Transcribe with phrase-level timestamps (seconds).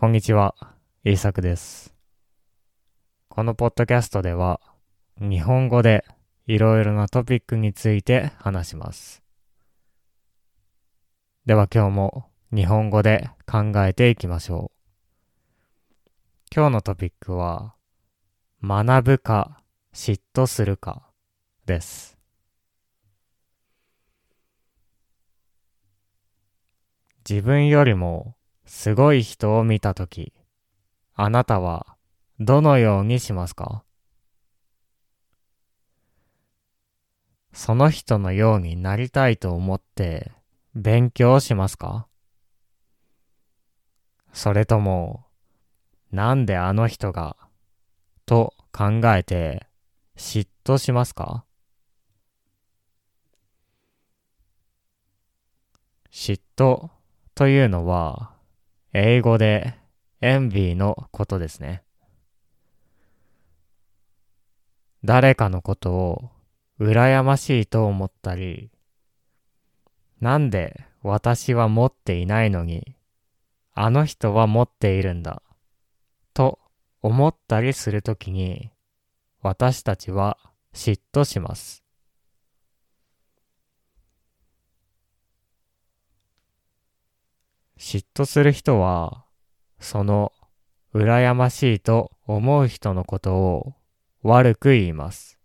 [0.00, 0.54] こんにちは、
[1.02, 1.92] イーサクです。
[3.28, 4.60] このポッドキャストでは、
[5.20, 6.04] 日本語で
[6.46, 9.24] いろいろなトピックについて話します。
[11.46, 16.10] では今日も日本語で考えていきましょう。
[16.54, 17.74] 今日のトピックは、
[18.62, 19.60] 学ぶか
[19.92, 21.10] 嫉妬するか
[21.66, 22.16] です。
[27.28, 28.37] 自分よりも
[28.70, 30.34] すごい人を見たとき、
[31.14, 31.96] あなたは
[32.38, 33.82] どのようにしますか？
[37.54, 40.32] その人のようになりたいと思って
[40.74, 42.06] 勉強しますか？
[44.34, 45.24] それとも、
[46.12, 47.36] なんであの人が、
[48.26, 49.66] と考えて
[50.16, 51.46] 嫉妬しますか？
[56.12, 56.90] 嫉妬
[57.34, 58.36] というのは、
[58.92, 59.74] 英語で
[60.20, 61.82] エンビーのことですね。
[65.04, 66.30] 誰かのことを
[66.80, 68.70] 羨ましいと思ったり、
[70.20, 72.96] なんで私は持っていないのに、
[73.74, 75.42] あの人は持っているんだ、
[76.32, 76.58] と
[77.02, 78.70] 思ったりするときに、
[79.42, 80.38] 私たちは
[80.74, 81.84] 嫉妬します。
[87.78, 89.24] 嫉妬する人は、
[89.78, 90.32] その
[90.92, 93.74] 羨ましいと思う人のことを
[94.22, 95.38] 悪く言います。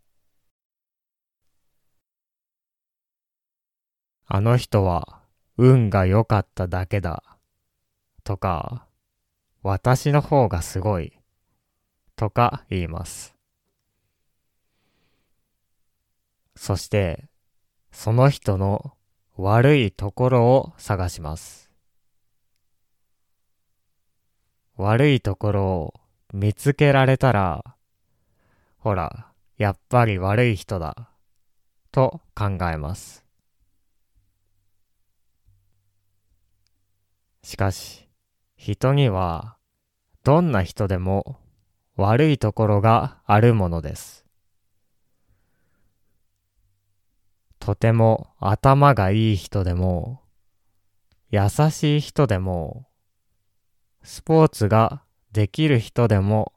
[4.26, 5.22] あの人は
[5.58, 7.24] 運が良かっただけだ。
[8.24, 8.88] とか、
[9.62, 11.14] 私の方がすごい。
[12.16, 13.36] とか言います。
[16.56, 17.30] そして、
[17.92, 18.94] その人の
[19.36, 21.73] 悪いところを探します。
[24.76, 25.94] 悪いところを
[26.34, 27.64] 見つけられたら、
[28.78, 31.10] ほら、やっぱり悪い人だ、
[31.92, 33.24] と考えます。
[37.44, 38.10] しかし、
[38.56, 39.58] 人には、
[40.24, 41.38] どんな人でも
[41.96, 44.26] 悪いところがあるものです。
[47.60, 50.22] とても頭がいい人でも、
[51.30, 52.88] 優しい人でも、
[54.04, 56.54] スポーツができる人でも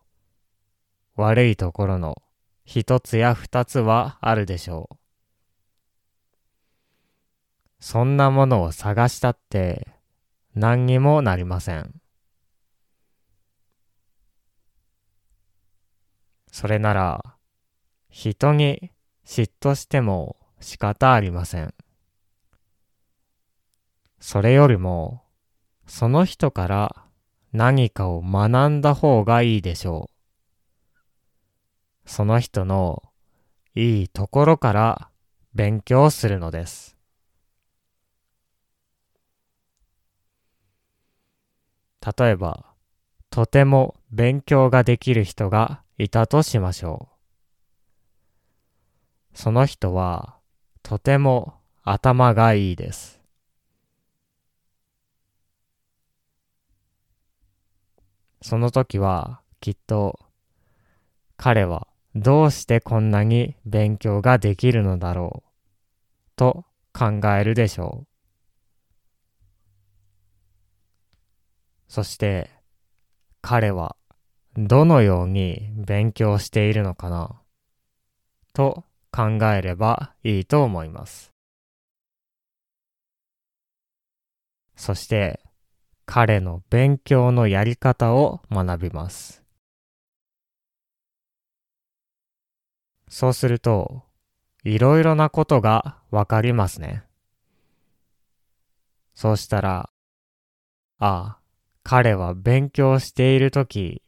[1.14, 2.20] 悪いところの
[2.64, 4.96] 一つや二つはあるでしょう。
[7.78, 9.86] そんなものを探したって
[10.54, 11.94] 何にもなりません。
[16.50, 17.36] それなら
[18.10, 18.90] 人に
[19.24, 21.74] 嫉妬しても仕方ありません。
[24.18, 25.22] それよりも
[25.86, 27.05] その人から
[27.56, 30.10] 何かを学んだ方がいいでしょ
[32.04, 32.10] う。
[32.10, 33.02] その人の
[33.74, 35.08] いいところから
[35.54, 36.98] 勉強するのです。
[42.18, 42.66] 例えば、
[43.30, 47.08] とても勉強ができる人がいたとしましょ
[49.32, 49.38] う。
[49.38, 50.36] その人は
[50.82, 53.15] とても頭がいいです。
[58.46, 60.20] その時はきっと
[61.36, 65.50] 彼はどうしてこんなに勉強ができるのだろう
[66.36, 68.06] と考えるでしょう。
[71.88, 72.48] そして
[73.42, 73.96] 彼は
[74.56, 77.42] どのように勉強しているのかな
[78.52, 81.32] と考えればいいと思います。
[84.76, 85.40] そして
[86.06, 89.42] 彼の勉強のやり方を学びます。
[93.08, 94.04] そうすると、
[94.64, 97.04] いろいろなことがわかりますね。
[99.14, 99.90] そうしたら、
[100.98, 101.38] ああ、
[101.82, 104.02] 彼は勉強しているとき、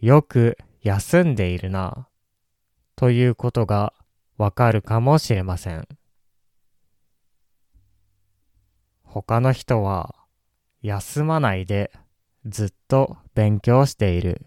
[0.00, 2.08] よく休んでいるな、
[2.94, 3.92] ということが
[4.36, 5.88] わかるかもしれません。
[9.02, 10.14] 他の人は、
[10.82, 11.90] 休まないで
[12.46, 14.46] ずっと勉強している。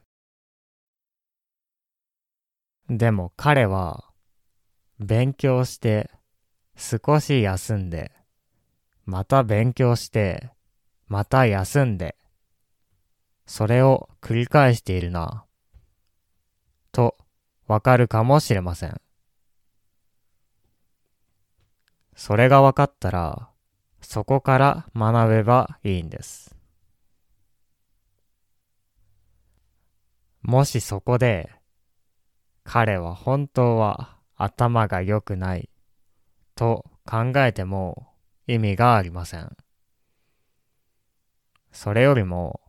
[2.90, 4.06] でも彼は
[5.00, 6.10] 勉強して
[6.76, 8.12] 少し休んで
[9.06, 10.52] また勉強して
[11.08, 12.16] また休んで
[13.46, 15.46] それを繰り返しているな
[16.92, 17.18] と
[17.68, 19.02] わかるかもしれません。
[22.16, 23.51] それがわかったら
[24.12, 26.54] そこから学べばいいんです。
[30.42, 31.50] もしそこで、
[32.66, 35.70] 彼は本当は頭が良くない
[36.56, 38.10] と考えても
[38.48, 39.56] 意味がありません。
[41.72, 42.60] それよりも、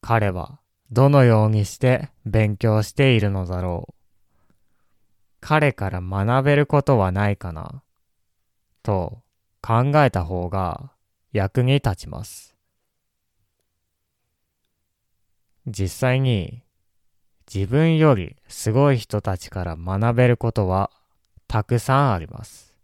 [0.00, 0.58] 彼は
[0.90, 3.94] どのようにして勉強しているのだろう。
[5.38, 7.84] 彼から学べることはないかな、
[8.82, 9.22] と
[9.60, 10.92] 考えた方が
[11.32, 12.56] 役に立ちます。
[15.66, 16.62] 実際に
[17.52, 20.90] 自分よりすごい人たちから学べることは
[21.46, 22.74] たくさんあります。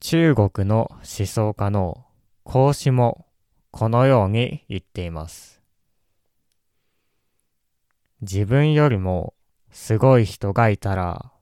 [0.00, 2.04] 中国の思想家の
[2.44, 3.26] 孔子も
[3.70, 5.62] このように言っています。
[8.20, 9.34] 自分よりも
[9.70, 11.32] すごい人がいたら、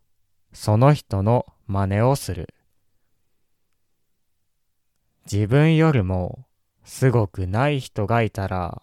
[0.52, 2.54] その人の真似をする。
[5.30, 6.46] 自分よりも
[6.84, 8.82] すごくない人がいたら、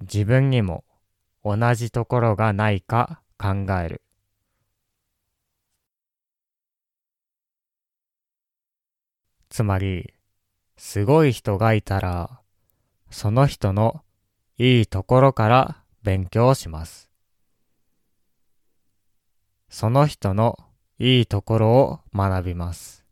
[0.00, 0.84] 自分にも
[1.44, 4.02] 同じところがないか考える。
[9.50, 10.14] つまり、
[10.76, 12.40] すごい人がいたら、
[13.10, 14.02] その人の
[14.56, 17.11] いいところから勉強します。
[19.72, 20.58] その人の
[20.98, 23.06] いいところを学びます。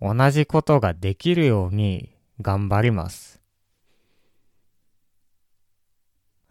[0.00, 3.40] 同じことができるように頑張ります。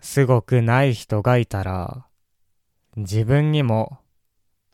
[0.02, 2.06] すごくない人がいたら、
[2.98, 4.00] 自分にも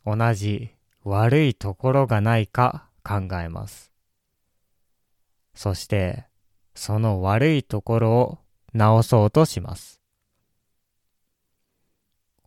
[0.03, 0.71] 同じ
[1.03, 3.91] 悪いところがないか考えます。
[5.53, 6.25] そして、
[6.73, 8.39] その悪いところを
[8.73, 9.98] 直そうとします。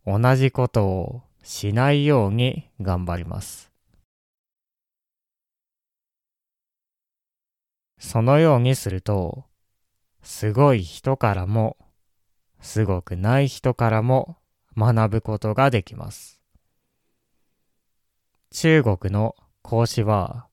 [0.05, 3.71] 同じことをしないように頑張ります。
[7.97, 9.45] そのようにすると、
[10.21, 11.77] すごい人からも
[12.59, 14.37] すごくない人からも
[14.75, 16.41] 学ぶことができます。
[18.51, 20.47] 中国の孔子は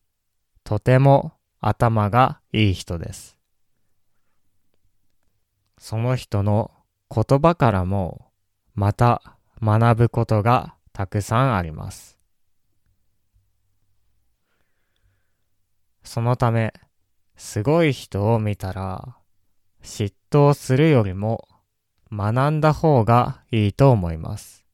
[0.64, 3.36] とても頭がいい人です。
[5.78, 6.70] その人の
[7.14, 8.30] 言葉からも
[8.74, 12.18] また学ぶことがたくさんあります。
[16.02, 16.72] そのため、
[17.36, 19.16] すごい人を見たら、
[19.82, 21.48] 嫉妬するよりも
[22.12, 24.64] 学んだ方がいいと思います。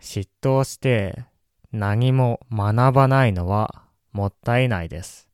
[0.00, 1.24] 嫉妬して
[1.72, 5.28] 何も学ばないのはもったいないです。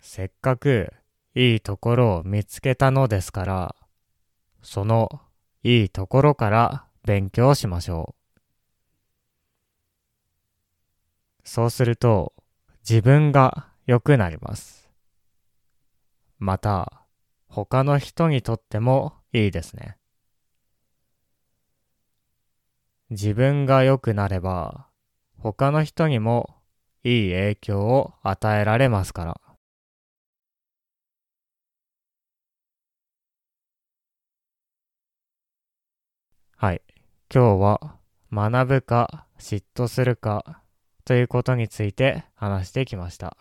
[0.00, 0.92] せっかく
[1.34, 3.76] いいところを見つけたのですから、
[4.62, 5.20] その
[5.64, 8.22] いいところから勉強しましょう。
[11.44, 12.32] そうすると
[12.88, 14.90] 自分が良くなります。
[16.38, 17.06] また、
[17.46, 19.96] 他の人にとってもいいですね。
[23.10, 24.88] 自分が良くなれば、
[25.38, 26.56] 他の人にも
[27.04, 29.51] いい影響を与えられますから。
[36.62, 36.82] はい。
[37.28, 37.96] 今日は
[38.32, 40.62] 学ぶか嫉妬するか
[41.04, 43.36] ということについて話してきました。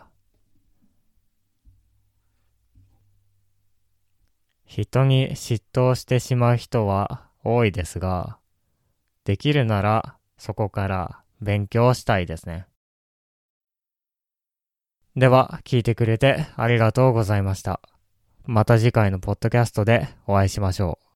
[4.65, 8.39] 人に嫉妬してしまう人は多いですが、
[9.23, 12.65] できるならそこから勉強したいですね。
[15.15, 17.81] では、聞いてくれてありがとうございました。
[18.45, 21.10] また次回のポッドキャストでお会いしましょう。